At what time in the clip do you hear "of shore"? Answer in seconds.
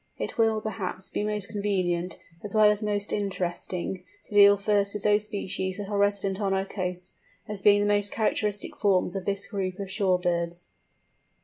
9.79-10.17